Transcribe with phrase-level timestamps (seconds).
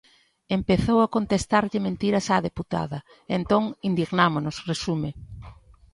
[0.57, 5.09] "Empezou a contestarlle mentiras á deputada e entón, indignámonos", resume.